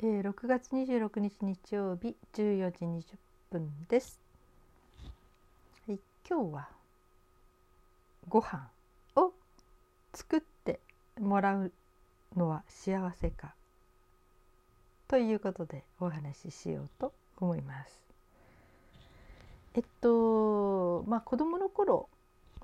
[0.00, 3.02] えー、6月26日日曜日14時20
[3.50, 4.20] 分です。
[5.88, 6.68] はい、今日は
[8.28, 8.68] ご飯
[9.16, 9.32] を
[10.14, 10.78] 作って
[11.18, 11.72] もらう
[12.36, 13.54] のは幸せか
[15.08, 18.00] ということでお話ししようと思います。
[19.74, 22.08] えっとまあ子供の頃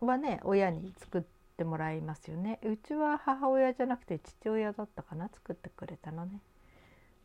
[0.01, 1.23] はね親に作っ
[1.57, 2.61] てもらいますよね。
[2.62, 6.39] うちは母親じゃなくて父親だったかな作ってくれたのね。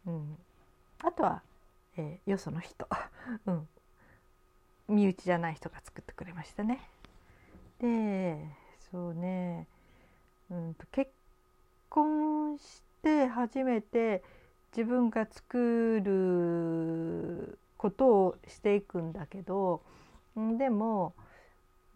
[0.09, 0.37] うん、
[1.03, 1.43] あとは、
[1.95, 2.87] えー、よその人、
[3.45, 3.67] うん、
[4.87, 6.81] 身内じゃない人が作ってくれましたね。
[7.79, 8.43] で
[8.91, 9.67] そうね、
[10.49, 11.11] うんと、結
[11.89, 14.23] 婚して初めて
[14.75, 19.81] 自分が作ることをしていくんだけど
[20.35, 21.13] でも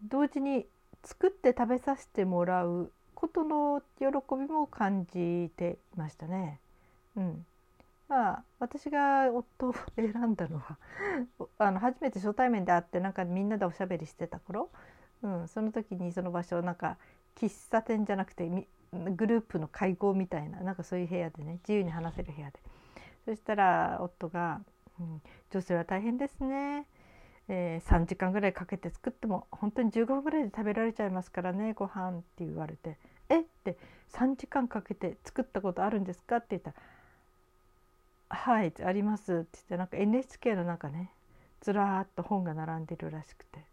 [0.02, 0.66] 同時に
[1.04, 4.06] 作って食べさせてもらうことの喜
[4.36, 6.60] びも感じていましたね。
[7.16, 7.46] うん、
[8.08, 10.78] まあ私が夫を 選んだのは
[11.58, 14.70] あの初めて初対面で会ってなんかみんなでおしゃべりしてた頃、
[15.22, 16.98] うん、その時にその場所なんか
[17.34, 18.48] 喫茶店じゃなくて
[18.92, 22.60] グループの会合みたいななんかそういう部屋でね自由に話せる部屋で
[23.24, 24.60] そしたら夫が、
[25.00, 26.86] うん、女性は大変ですね」
[27.48, 33.40] えー、3時間ぐらいかけて作っても本当に15分ぐらいで食べられちゃいますからねご飯って言われて「え？
[33.40, 33.76] っ?」て
[34.12, 36.76] 「3時間かけて作ったことあるんですか?」って言ったら
[38.34, 41.10] はいあります」って言ってなんか NHK の中ね
[41.60, 43.64] ずらーっと本が並んでるらしくて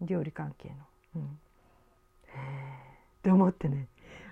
[0.00, 0.74] 料理関係の。
[1.16, 1.26] うん、へ
[2.28, 3.88] えって思ってね。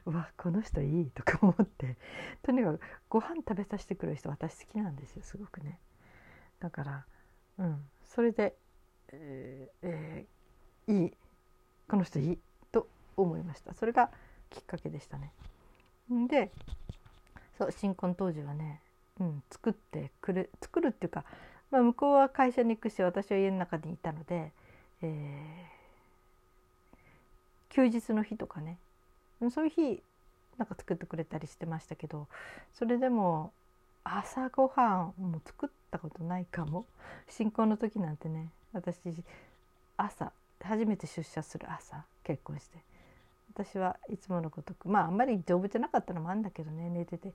[0.06, 1.96] うわこの人いいとか思って。
[2.42, 5.78] とにかくご飯食べさせてくれる人私好きなんですよすごくね。
[6.60, 7.06] だから
[7.58, 7.84] うん。
[8.04, 8.56] それで、
[9.12, 11.12] えーえー、いい。
[11.88, 12.38] この人いい
[12.72, 13.74] と思いました。
[13.74, 14.10] それが
[14.48, 15.32] きっかけでしたね。
[16.28, 16.50] で
[17.58, 18.80] そう新婚当時はね
[19.20, 21.24] うん、作ってくる作るっていうか、
[21.70, 24.52] まあ、向こうは会社に行くし私は家の中にいたので、
[25.02, 28.78] えー、休日の日とかね。
[29.50, 30.02] そういう日
[30.56, 32.26] なんか作ってくれたりしてましたけど
[32.74, 33.52] それでも
[34.02, 36.86] 朝ごはんも作ったことないかも。
[37.28, 38.98] 新婚の時なんてね私
[39.96, 42.78] 朝初めて出社する朝結婚して。
[43.54, 47.32] 私はいつものごとくまああんまり丈夫じゃなかったのもあるんだけどね寝てて。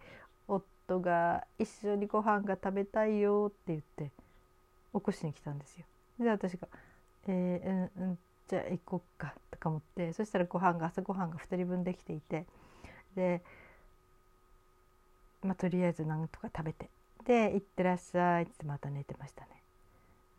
[0.48, 4.12] 夫が「一緒にご飯が食べたいよ」って言って
[4.94, 5.86] 起こしに来たんですよ。
[6.20, 6.68] で私が
[7.28, 12.46] 「えー、うんうんじゃあ行こっか」とか思ってそしたらご飯が朝ごはんが2人分できていて
[13.16, 13.42] で、
[15.42, 16.90] まあ、とりあえずなんとか食べて
[17.26, 19.50] で「行ってらっしゃい」ってまた寝てましたね。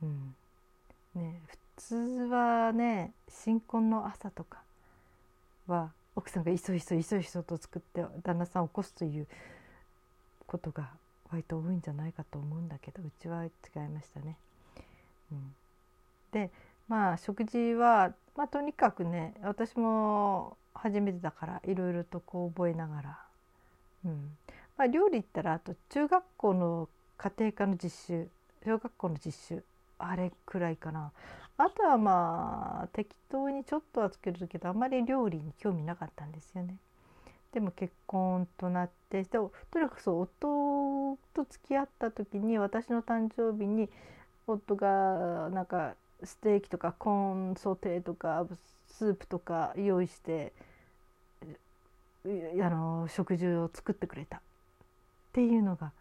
[0.02, 0.36] うん、
[1.14, 1.96] ね普通
[2.30, 4.62] はね新婚の朝とか
[5.66, 9.26] は奥さんがいそいそいそいそと作って旦那さんを起こすという
[10.54, 10.88] ことが
[11.32, 13.50] 割と多いんじゃないかと思うんだけどうちは違い
[13.88, 14.36] ましたね。
[15.32, 15.54] うん、
[16.30, 16.50] で
[16.86, 23.18] まあ食事は、まあ、とにかくね私も初めてだからいろいろとこう覚えながら、
[24.04, 24.36] うん
[24.76, 28.28] まあ、料理ったらあと中学校の家庭科の実習
[28.64, 29.64] 小学校の実習
[29.98, 31.10] あれくらいかな
[31.56, 36.76] あとはまあ適当にちょっとはつけるけどあんまり料理に興味なかったんですよね。
[37.54, 43.88] でも結婚となってでとにかくそう夫と付き合った時に私の誕生日に
[44.48, 45.94] 夫がなんか
[46.24, 48.44] ステーキとかコーンソテーとか
[48.88, 50.52] スープとか用意して
[52.60, 54.38] あの食事を作ってくれた。
[54.38, 54.40] っ
[55.32, 55.92] ていうのが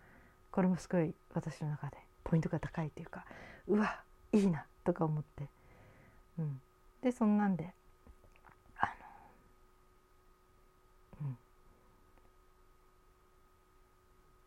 [0.52, 3.26] これもすごい私の中でポイントが高いというか
[3.68, 4.00] うわ
[4.32, 5.48] いいなとか思って、
[6.38, 6.62] うん、
[7.02, 7.74] でそんなんで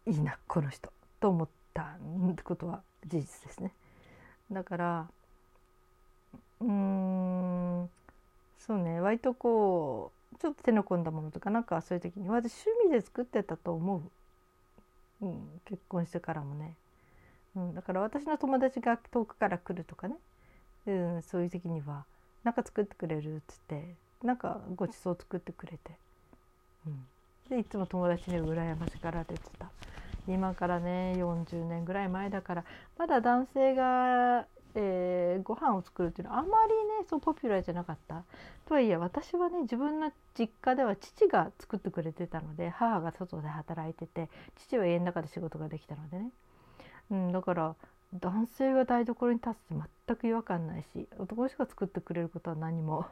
[0.06, 3.72] いいなこの人と思ったってことは事実ですね。
[4.50, 5.06] だから
[6.60, 7.90] うーん
[8.58, 14.02] そうね割とこうちょっと手の込んだものとかなんかそういう時に私趣味で作ってたと思
[15.20, 16.74] う、うん、結婚してからもね、
[17.56, 20.16] うん、だから私の友達が遠くから来るとかね、
[20.86, 22.04] うん、そういう時には
[22.44, 25.92] 「なんか作ってくれる」っつってなんかごちそう作ってくれて、
[26.86, 27.06] うん、
[27.48, 29.70] でいつも友達に羨ましがられてた。
[30.28, 32.64] 今からね40年ぐらい前だから
[32.98, 38.24] まだ男性が、えー、ご飯を作るっていうのはあまりねそうポピュラーじゃなかった。
[38.66, 46.30] とはいえ私はね自分の実家では父が作ってくれてたので母が外で働いてて父は家の中で仕事ができたのでね、
[47.10, 47.76] うん、だから
[48.14, 53.06] 男性が台所に立つって全く違和感ないし男の人が作ってくれることは何も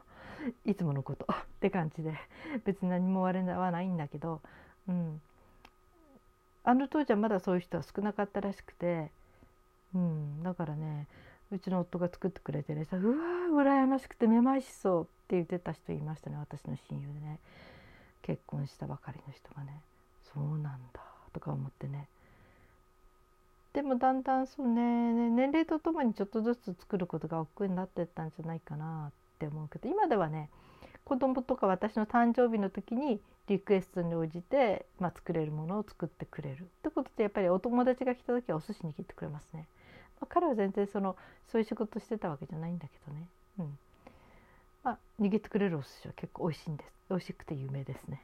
[0.65, 2.13] いつものことって感じで
[2.65, 4.41] 別に何も悪いはないんだけど、
[4.87, 5.21] うん、
[6.65, 9.11] あの当時はまだそういう人は少なかったらしくて、
[9.93, 11.07] うん、だからね
[11.51, 17.39] うちの夫が作ってくれてねさうわー羨ましくてめまいしそうって言ってた人いましたね私の親友でね。
[18.25, 19.81] 結婚したばかりの人がね。
[20.33, 20.99] そうなんだ
[21.31, 22.07] とか思ってね。
[23.73, 24.81] でもだんだんそうね
[25.29, 30.49] 年齢とともにちょっとずつ作ることが億劫になってったんじゃないかなって思うけど今ではね
[31.05, 39.67] 子供とか私の誕生日の時にリクエストに応じて、まあ、作れるものを作ってくれるってことでやっぱりお友達が来た時はお寿司に切ってくれますね。
[40.19, 41.15] まあ、彼は全然その
[41.51, 43.27] そういう仕事してたわけじゃないんだけどね。
[43.59, 43.77] うん
[44.83, 48.21] まあ、握ってくれるお寿司は結構美味しいんです美味しくて有名ですね、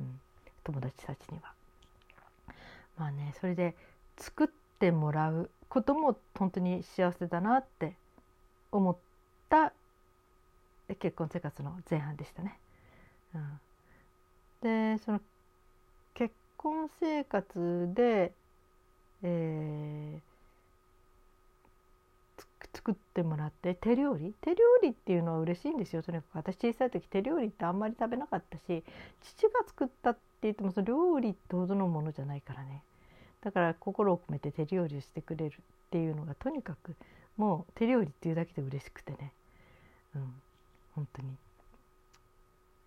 [0.00, 0.20] うん、
[0.62, 1.52] 友達たちには。
[2.98, 3.74] まあねそれで
[4.18, 4.48] 作っ
[4.78, 7.94] てもらうことも本当に幸せだなって
[8.72, 8.96] 思っ
[10.94, 12.58] 結婚生活の前半でしたね。
[13.34, 13.60] うん、
[14.96, 15.20] でその
[16.14, 18.32] 結婚生活で、
[19.22, 24.34] えー、作ってもらって手料理？
[24.40, 26.02] 手料理っていうのは嬉しいんですよ。
[26.02, 28.84] とにかく私小さい時手料理ってあんまり食べなかったし
[29.22, 32.82] 父が作ったって言ってもその料理ってほどのものじゃないからね。
[33.42, 35.58] だから心を込めて手料理をしてくれるっ
[35.90, 36.94] ていうのがとにかく
[37.36, 39.32] もう手料理っていうだけで嬉しくてね、
[40.14, 40.34] うん、
[40.94, 41.36] 本当に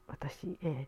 [0.07, 0.88] 私、え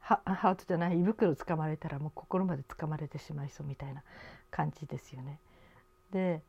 [0.00, 4.02] ハートじゃない胃袋つかまれたらもう心までつかまれてしまいそうみたいな
[4.50, 5.38] 感じですよね。
[6.12, 6.42] で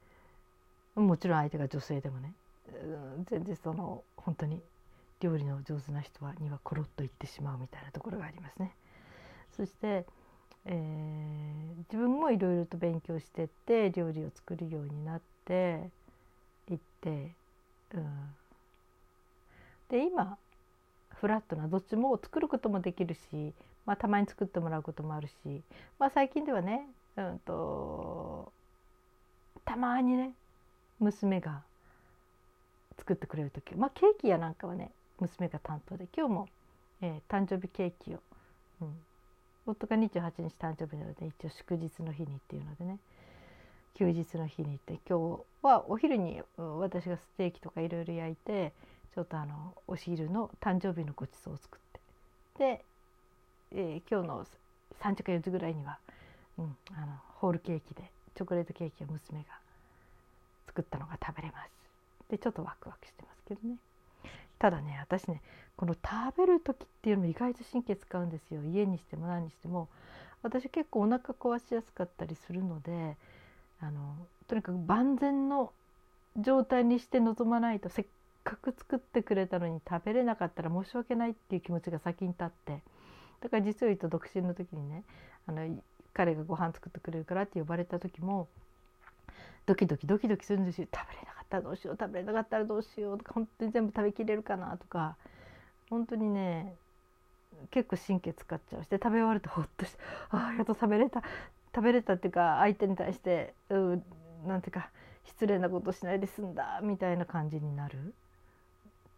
[0.95, 2.33] もちろん相手が女性でもね、
[3.17, 4.61] うん、全然その本当に
[5.19, 8.75] 料理の上手な人はにはコロッといってしまうみたいなところがありますね。
[9.55, 10.05] そして、
[10.65, 15.89] えー、自分もいろいろと勉強してって料理を作るようになって
[16.69, 17.31] いって、
[17.93, 18.22] うん、
[19.93, 20.39] で今
[21.21, 23.53] フラットなどっちも作ることもできるし、
[23.85, 25.61] まあ、たまに作ってもらうこともあるし、
[25.99, 28.51] まあ、最近ではね、うんと、
[29.63, 30.31] たまにね
[30.99, 31.61] 娘が
[32.97, 36.49] 作ってくれる時、まあ、ケーキやなんかはね娘が担当で今日も、
[37.03, 38.19] えー、誕生日ケーキを、
[38.81, 38.95] うん、
[39.67, 40.09] 夫が28
[40.39, 42.97] 日誕生日なので一応祝日の日にっていうのでね
[43.93, 48.73] 休日の日に行って今日はお昼に私がステーキとかいろいろ焼いて
[49.13, 51.99] ちょっとあのお昼の誕生日のごちそうを作って。
[52.57, 52.85] で、
[53.71, 54.45] えー、今日の
[55.01, 55.99] 3時か4時ぐらいには、
[56.57, 59.45] うん、あのホールケーキでチョコレートケーキを娘が
[60.67, 61.69] 作ったのが食べれます。
[62.29, 63.75] でちょっとワクワクしてますけどね。
[64.57, 65.41] ただね私ね
[65.75, 68.63] この食べる時っていうのも意外と神経使うんですよ。
[68.63, 69.89] 家にしても何にしても。
[70.41, 73.15] 私結構お腹壊しやすかったりするので
[73.79, 74.15] あの
[74.47, 75.71] とにかく万全の
[76.37, 78.05] 状態にして臨まないとせっ
[78.43, 82.81] かく作ってくれたのに食べれなかったら申し訳ないっていう気持ちが先に立って。
[83.41, 85.03] だから実を言うと独身の時にね
[85.47, 85.77] あの
[86.13, 88.47] 彼がご飯作ってくれるからって呼ばれた時も
[89.65, 90.87] ドキドキドキドキするんですよ。
[90.93, 95.15] 食べれなかったらどうしよう食べれなかったらどうしようとか本当に全部食べきれるかなとか。
[95.89, 96.75] 本当にね
[97.69, 99.99] 結構神経使っちゃうして食べ終わるとほっとして
[100.31, 101.21] ああやっと食べれた。
[101.75, 104.01] 食べれたっていうか相手に対してう
[104.47, 104.89] なんていうか
[105.25, 108.13] 失礼なことしないで済んだみたいな感じになる。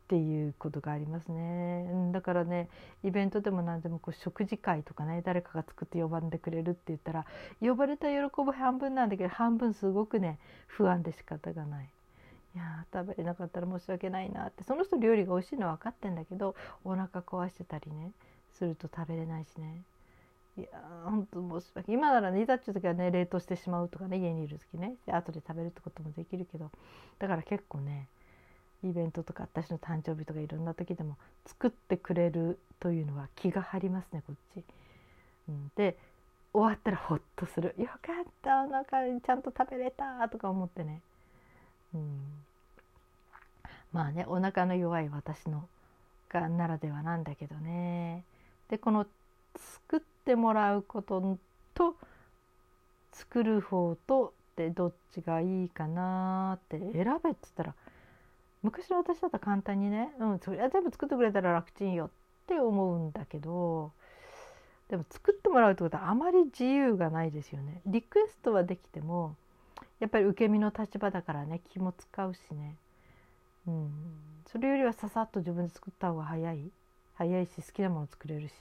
[0.06, 2.12] っていうことがありますね。
[2.12, 2.70] だからね
[3.04, 7.26] イベントでも何でもこう食事会とかね誰かが作って呼ばんでくれるって言ったら
[7.60, 8.16] 呼ばれた喜
[8.46, 10.38] ぶ半分なんだけど半分すごくね
[10.68, 11.90] 不安で仕方がない。
[12.54, 14.64] いや食べれなかったら申し訳ないなって。
[14.64, 18.12] その人料理が美味しいのは分かってんだけどお腹壊してたりね
[18.52, 19.82] すると食べれないしね。
[20.58, 20.68] いや
[21.04, 26.72] 本当申し訳今ならねいざっていう時はね冷凍してしまうとかね家にいる時ねで後で食べるってこともできるけど
[27.20, 28.08] だから結構ね
[28.86, 34.64] イベントとか私の誕生日とかいろんな時でも作ってくれるというのは気が張りますねこっち。
[35.50, 35.98] うん、で
[36.54, 41.02] 終わったらほっとする「よかったお腹ちゃんと食べれた」とか思ってね。
[41.94, 42.44] うん、
[43.92, 45.68] まあねお腹の弱い私の
[46.30, 48.24] がならではなんだけどね。
[48.70, 49.06] でこの
[49.56, 51.38] 作ってもらうこと
[51.74, 51.96] と
[53.14, 57.76] 作る方とでどっちがいいかなって選べっつったら
[58.66, 62.10] 昔の私だったら簡単にね、うん、それは全部作ってくれたら楽ちんよっ
[62.48, 63.92] て思うんだけど
[64.90, 67.82] でも作ってもらうってことはあまり自由がないですよね。
[67.86, 69.36] リクエストはできても
[70.00, 72.76] やっぱり受け身の立場だからね気も使うしね、
[73.68, 73.92] うん、
[74.48, 76.72] それよりはささっと自分で作った方が早い
[77.14, 78.54] 早いし好きなもの作れるし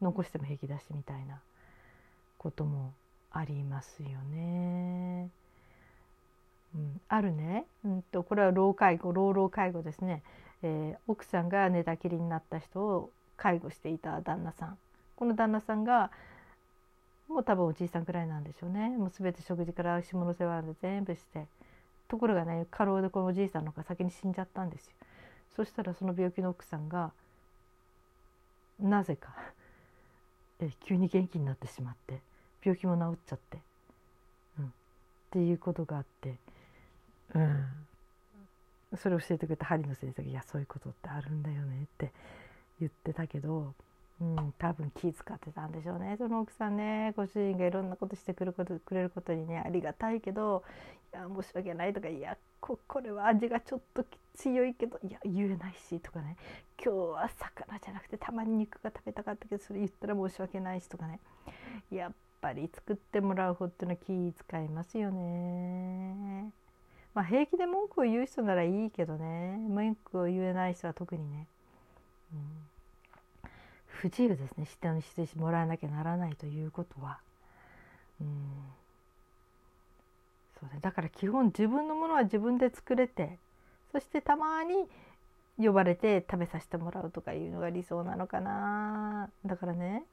[0.00, 1.40] 残しても平気だしみたいな
[2.38, 2.92] ことも
[3.30, 5.30] ありますよね。
[6.74, 10.22] うん、あるね、うんと、これは老介護老老介護ですね、
[10.62, 14.78] えー、奥さんが寝たきりになった人を介護していた旦那さん。
[15.16, 16.10] この旦那さんが
[17.28, 18.88] もう多分おじいさんくらいなんでしょうね。
[18.90, 21.46] もう全て食事から下の世話で全部して。
[22.08, 24.92] ところがね過労でこのおじいさんの方が先に死んじゃったんですよ。
[25.56, 27.10] そしたらその病気の奥さんが
[28.78, 29.34] なぜか
[30.60, 32.20] え急に元気になってしまって
[32.62, 33.58] 病気も治っちゃって、
[34.58, 34.68] うん、っ
[35.30, 36.34] ていうことがあって、
[37.34, 42.12] うん、それを教えてくれた針の先生が「いやそういうことってあるんだよね」って
[42.80, 43.74] 言ってたけど
[44.22, 47.12] うん、多分気遣ってたんでしょうねその奥さんね。
[47.16, 50.62] ご主人がいろんなことしてくることくれることにねありがたいけど
[51.12, 54.04] いや申し訳ないとかいやここれは味がちょっと
[54.36, 56.36] 強いけどいや言えないしとかね。
[56.84, 61.18] 今日は魚じゃなくてたまに肉が食べたかったけどそれ言ったら申し訳ないしとかね。
[61.90, 66.52] やっぱり作ってもらう方っていうのは気遣いますよね。
[67.14, 69.56] まあ平気で文句を言う人ならいいけどね。
[69.68, 71.46] 文句を言えない人は特にね。
[72.32, 73.48] うん。
[73.86, 74.64] 不自由ですね。
[74.64, 77.18] 人にしてもらわなきゃならないということは。
[78.20, 78.26] うん。
[80.60, 83.36] そうね、だから基本自分のものは自分で作れて
[83.90, 84.86] そしてたまに
[85.58, 89.28] 呼ばれて食べさせてもらうとかいうのが理想なのかな。
[89.44, 90.04] だからね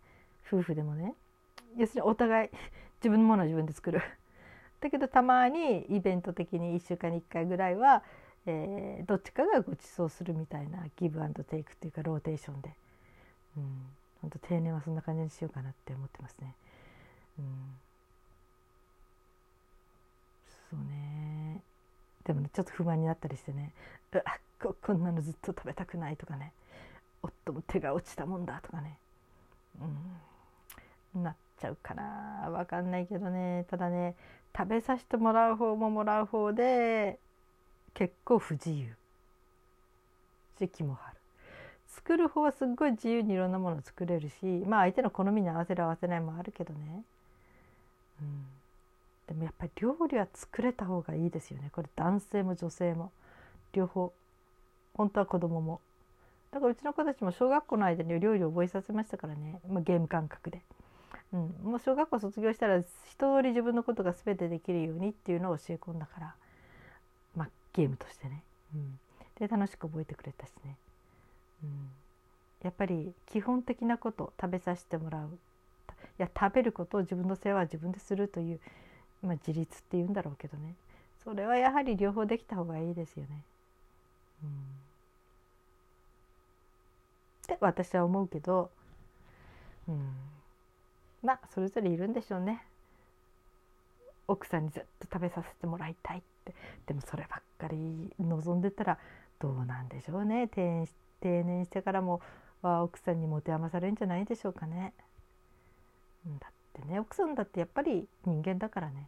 [0.48, 1.14] 夫婦でもね。
[1.78, 2.50] 要するにお互い
[3.00, 4.02] 自分のものは自分で作る。
[4.82, 8.04] だけどたまにイベント的に1週間に1回ぐらいは、
[8.46, 12.74] えー、どっちかがご馳走するみたいなギブアンドテイクっていうかローテーションで。
[13.58, 13.64] うん。
[14.22, 16.54] 本当定年はそんな感じにしようかなって思ってますね。
[17.40, 17.46] うん、
[20.72, 21.62] そうね。
[22.26, 23.72] でもねちょっと不満になったりしてね。
[24.12, 24.24] うわ
[24.62, 26.52] ここんなのずっと食べたくないとかね。
[27.22, 28.98] 夫も手が落ちたもんだとかね、
[31.14, 32.50] うん、なっちゃうかな。
[32.50, 33.66] 分かんないけどね。
[33.70, 34.16] ただね
[34.58, 37.20] 食べさせてもらう方ももらう方で
[37.94, 38.96] 結構不自由。
[40.60, 41.16] 時期もある。
[41.88, 47.04] 作る方はすっごい自由にいろんなもの作れるしまあ相手の好みに合わせる合わせないもあるけどね、
[48.22, 48.46] うん、
[49.30, 51.70] でもやっぱり料理は作れた方がいいですよね。
[51.72, 53.12] これ男性も女性も。
[53.74, 54.12] 両方。
[54.96, 55.82] 本当は子供も。
[56.52, 60.62] だからうちの子たちも小学校の間に料理を覚えさせましたからね、まあ、ゲーム感覚で、
[61.32, 62.86] うん、もう小学校卒業したら一
[63.18, 66.36] 通り自分のことが全てできるようにっていうのを教え込んだから、
[67.36, 68.44] まあ、ゲームとしてね、
[68.74, 69.00] うん、
[69.40, 70.76] で楽しく覚えてくれたしね。
[71.64, 71.90] うん、
[72.64, 75.38] やっぱり基本的なこと食べさせてもらう。
[76.18, 78.60] いや食べることを自分の世話は自分でするという、
[79.22, 80.76] まあ、自立っていうんだろうけどね。
[81.24, 83.44] それはやはり両方できた方がいいですよね。
[84.44, 84.52] うん、っ
[87.46, 88.72] て私は思うけど、
[89.88, 90.16] うん、
[91.24, 92.66] まあそれぞれいるんでしょうね。
[94.28, 96.54] 奥さんにずっと食べさせてもらいたいって。
[96.86, 98.98] でもそればっかり望んでたら
[99.40, 100.48] どうなんでしょうね。
[100.48, 100.88] 定
[101.22, 102.22] 年してからも
[102.62, 104.94] は奥さんに持て余されるんじゃないでしょうかね。
[106.26, 109.08] だってね奥さんだってやっぱり人間だからね。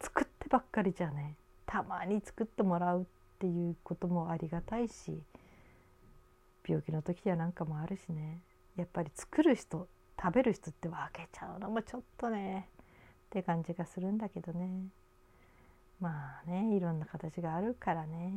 [0.00, 1.34] 作ってばっかりじゃね。
[1.66, 3.04] たまに作ってもらうっ
[3.38, 5.22] ていうこともありがたいし
[6.66, 8.40] 病気の時やなんかもあるしね。
[8.76, 9.88] やっぱり作る人
[10.20, 12.68] 食べる人って分けちゃうのもちょっとね
[13.26, 14.88] って感じがするんだけどね。
[16.00, 18.32] まあねいろんな形があるからね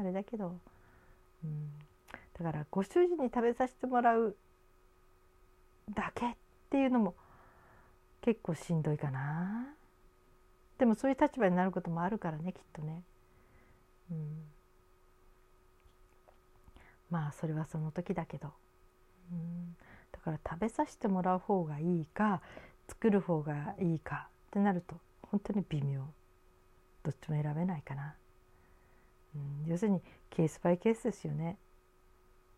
[0.00, 0.58] あれだけど、
[1.44, 1.70] うん、
[2.36, 4.36] だからご主人に食べさせてもらう
[5.94, 6.34] だけっ
[6.70, 7.14] ていうのも
[8.20, 9.74] 結構しんどいかな。
[10.78, 13.04] でもそういう立場になることもあるからねきっとね、
[14.10, 14.44] うん、
[17.10, 18.52] まあそれはその時だけど、
[19.30, 19.76] うん、
[20.24, 22.40] から食べさせてもらう方がいいか
[22.88, 26.02] 作る方がいいかってなると本当に微妙。
[27.02, 28.14] どっちも選べないかな、
[29.36, 30.00] うん、要するに
[30.30, 31.58] ケースバイケースですよね。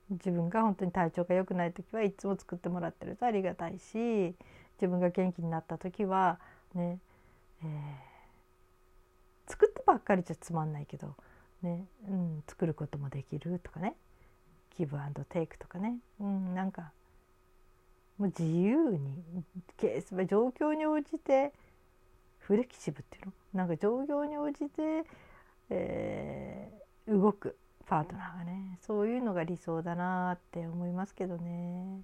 [0.09, 4.37] 自分が本当に体調が良くない時はいつも作ってもらってるとありがたいし
[4.81, 6.39] 自分が元気になった時は
[6.75, 7.01] ね、
[7.65, 11.17] えー、作ってばっかりじゃつまんないけど、
[11.63, 13.97] ねうん、作ることもできるとかね。
[14.79, 16.93] ギブアンドテイクとかね、うん、なんか
[18.19, 19.23] もう自由に
[19.77, 21.53] ケース状況に応じて
[22.39, 23.33] フレキシブっていうの？
[23.53, 25.05] なんか状況に応じて、
[25.71, 27.57] えー、動く
[27.87, 32.01] パートナーがねそういうのが理想だなって思いますけどね。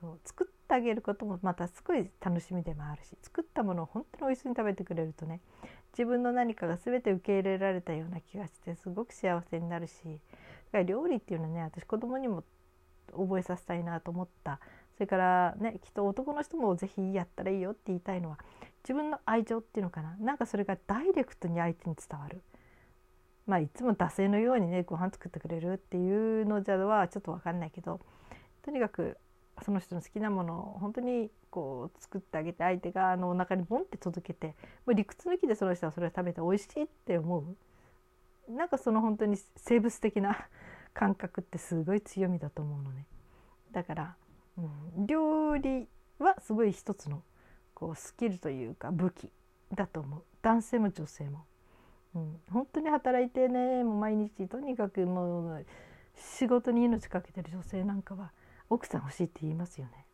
[0.00, 5.40] そう作ってあげることもまたすごい楽しみでもあるし作ったものを本当に美味しそうに食べてくれるとね
[5.92, 10.18] 自分の何かが全て受け入れられたような気がしてすごく幸せになるしだか
[10.72, 12.44] ら料理っていうのはね私子供にも
[13.10, 14.60] 覚えさせたいなと思った
[14.98, 18.38] それからねきっと男の人も是非やったらいいよって言いたいのは
[18.82, 20.16] 自分の愛情っていうのかな。
[20.18, 22.42] なんかそれがダイレクトに相手に伝わる。
[23.46, 28.00] まあいつも惰性のようにねご飯作ってくれるっていうのじゃはちょっと分かんないけど
[28.62, 29.16] とにかく
[29.64, 34.54] その人の好きなものを本当にこう作ってあげて相手があのお腹にボンって届けても
[34.88, 37.56] う理屈抜きでその人はそれを食べて美味しいって思う。
[38.52, 40.48] なんかその本当に生物的な
[40.94, 43.06] 感覚ってすごい強みだと思うのね。
[43.72, 44.16] だから、
[44.58, 45.88] うん、料理
[46.18, 47.22] はすごい一つの
[47.74, 49.30] こうスキルというか武器
[49.74, 50.22] だと思う。
[50.42, 51.44] 男性も女性も、
[52.14, 55.66] うん、本当に働いてねもう毎日とにかくもう
[56.16, 58.32] 仕事に命かけてる女性なんかは
[58.68, 60.06] 奥さん欲しいって言いますよね。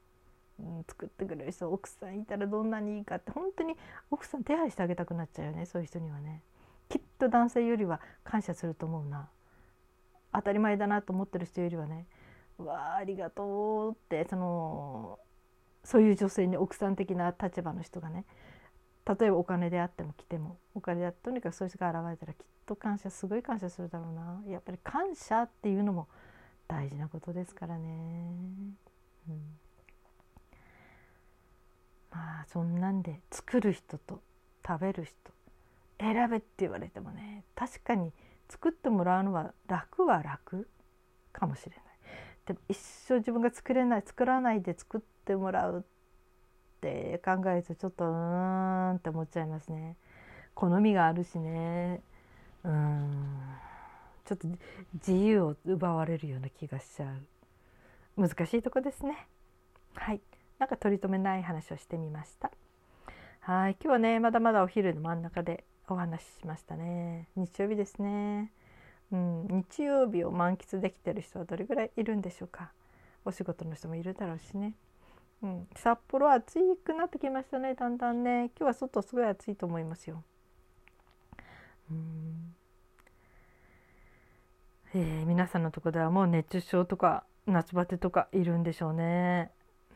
[0.60, 3.32] うん、作ってくれる人奥さんいたらどんなにいいかって。
[3.32, 3.76] 本当に
[4.10, 6.42] 奥さん手配してあげたくなっちゃうよねそういう人にはね。
[6.88, 9.28] きっと男性よりは感謝すると思うな。
[10.32, 12.06] 当たり前だなと思ってる人よりはね
[12.58, 15.18] 「わあありがとう」ってその
[15.82, 18.24] そういう女性に奥さん的な立場の人がね
[19.06, 26.08] 例えばお金であっても来てもお金であってとにかくそういう人が現れたらきっと感謝すごい感謝するだろうなやっぱり感謝っていうのも
[26.66, 27.86] 大事なことですからね。
[29.28, 29.58] うん、
[32.10, 34.22] まあそんなんで作る人と
[34.66, 35.14] 食べる人
[36.00, 38.12] 選べって言われてもね確かに
[38.48, 40.68] 作ってもらうのは楽は楽
[41.32, 41.83] かもしれない。
[42.46, 45.82] でも一生自分が作れない作らないで作ってもらうっ
[46.80, 49.96] て考えるとちょっとうーんって思っちゃいますね。
[50.54, 52.00] 好みがあるしね。
[52.64, 53.34] うん。
[54.24, 54.48] ちょっと
[54.94, 57.12] 自由を奪われるような気がしちゃ
[58.16, 58.20] う。
[58.20, 59.26] 難しいとこですね。
[59.94, 60.20] はい。
[60.58, 62.50] なんか取り留めない話をしてみました。
[63.40, 63.76] はい。
[63.82, 67.28] 今日はねまだまだお昼の真ん中でお話ししましたね。
[67.36, 68.52] 日曜日ですね。
[69.70, 72.72] 日曜日を満喫できてる人はどれぐらいいるんでしょうか？
[73.24, 74.74] お仕事の人もいるだろうしね。
[75.42, 78.50] うん、札幌暑くなってきましたねだんだんね。
[78.58, 80.22] 今日は外すごい暑いと思いますよ。
[81.90, 82.54] うん。
[84.94, 89.50] えー、皆さんのとこではもう熱中症とか夏バテとかいるんでしょうね。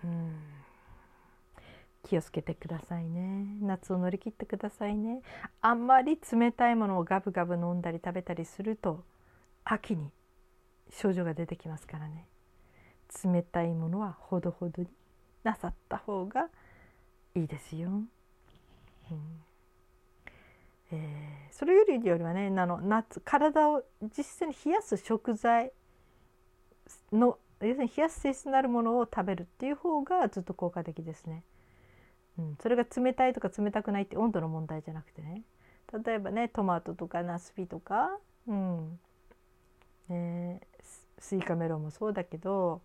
[0.04, 0.37] うん。
[2.04, 3.46] 気をつけてくださいね。
[3.60, 5.22] 夏を乗り切ってくださいね。
[5.60, 9.04] あんまり冷たいものをガブガブ飲んだり食べたりすると
[9.70, 10.11] 秋に
[10.90, 12.26] 症状が出てきますからね。
[13.24, 14.88] 冷たいものはほどほどに
[15.44, 16.48] なさった方が
[17.35, 19.42] いいですよ、うん。
[20.90, 23.83] えー、それよりよりはねあの夏体を
[24.16, 25.72] 実際に冷やす食材
[27.12, 31.44] の要するに冷やす性質になるものを食べるっていう方がずっと効果的ですね。
[32.38, 35.42] うん、それが冷たいとか冷たくないって温度の問題じゃなくてね。
[36.04, 39.00] 例えばねトマトとかナスビとか、うん。
[40.09, 40.61] ね、
[41.18, 42.81] スイカメロンもそうだけど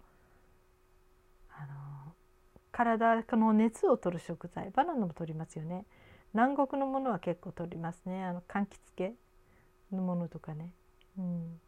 [1.49, 2.13] あの
[2.71, 5.85] 体の熱を取る食材バナナも取りますよね。
[6.33, 8.23] 南国のものは結構取りますね。
[8.23, 9.13] あの柑橘系
[9.91, 10.71] のものとかね、
[11.17, 11.59] うん、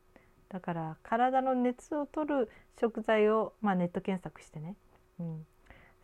[0.50, 4.76] だから体の熱を取る食材を、まあ、ネット検索してね、
[5.20, 5.46] うん、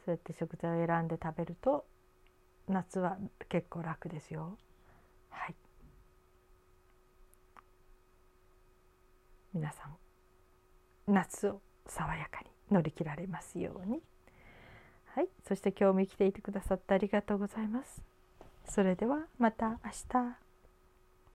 [0.05, 1.85] そうやって食材を選んで食べると
[2.67, 3.17] 夏は
[3.49, 4.57] 結構楽ですよ。
[5.29, 5.55] はい。
[9.53, 14.01] 皆さん夏を爽やかに乗り切られますように。
[15.13, 18.01] はい、そして今日も生きていてくださってありがとうございます。
[18.69, 20.50] それではまた明日。